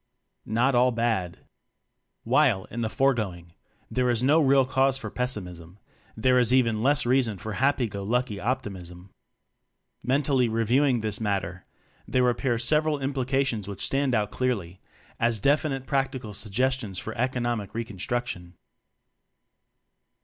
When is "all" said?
0.73-0.89